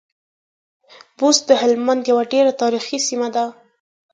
[1.17, 3.45] بُست د هلمند يوه ډېره تاريخي سیمه ده.